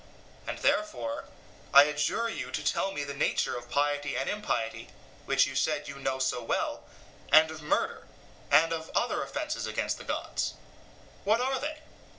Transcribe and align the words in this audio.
And 0.47 0.57
therefore, 0.57 1.25
I 1.75 1.83
adjure 1.83 2.27
you 2.27 2.49
to 2.53 2.63
tell 2.65 2.91
me 2.91 3.03
the 3.03 3.13
nature 3.13 3.55
of 3.55 3.69
piety 3.69 4.17
and 4.17 4.27
impiety, 4.27 4.89
which 5.25 5.45
you 5.45 5.53
said 5.55 5.81
that 5.81 5.89
you 5.89 5.97
knew 5.99 6.19
so 6.19 6.41
well, 6.41 6.83
and 7.31 7.51
of 7.51 7.61
murder, 7.61 8.07
and 8.49 8.73
of 8.73 8.89
other 8.95 9.21
offences 9.21 9.67
against 9.67 9.99
the 9.99 10.03
gods. 10.03 10.55
What 11.23 11.39
are 11.39 11.59
they? 11.59 11.83